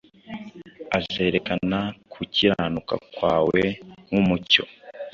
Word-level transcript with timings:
Azerekana 0.97 1.79
gukiranuka 2.13 2.95
kwawe 3.13 3.61
nk’umucyo 4.07 4.63